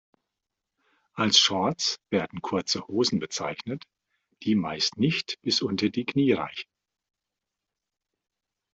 Als 1.13 1.37
Shorts 1.37 1.99
werden 2.09 2.41
kurze 2.41 2.87
Hosen 2.87 3.19
bezeichnet, 3.19 3.83
die 4.41 4.55
meist 4.55 4.97
nicht 4.97 5.39
bis 5.43 5.61
unter 5.61 5.89
die 5.89 6.05
Knie 6.05 6.31
reichen. 6.31 6.71